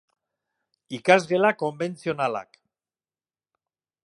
[0.99, 2.61] Ikasgela konbentzionalak